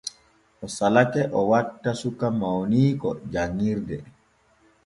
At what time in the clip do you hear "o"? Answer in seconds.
0.65-0.67, 1.37-1.39